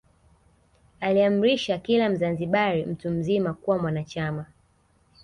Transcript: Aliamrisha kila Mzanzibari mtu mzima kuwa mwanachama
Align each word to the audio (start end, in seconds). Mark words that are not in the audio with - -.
Aliamrisha 0.99 1.77
kila 1.77 2.09
Mzanzibari 2.09 2.85
mtu 2.85 3.09
mzima 3.09 3.53
kuwa 3.53 3.79
mwanachama 3.79 4.45